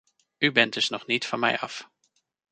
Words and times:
U 0.37 0.51
bent 0.51 0.73
dus 0.73 0.89
nog 0.89 1.05
niet 1.05 1.25
van 1.25 1.39
mij 1.39 1.59
af. 1.59 1.89